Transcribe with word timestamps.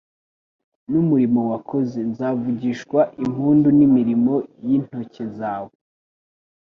n’umurimo 0.91 1.41
wakoze, 1.51 1.99
nzavugishwa 2.11 2.99
impundu 3.23 3.67
n’imirimo 3.77 4.33
y’intoke 4.67 5.23
zawe; 5.37 5.73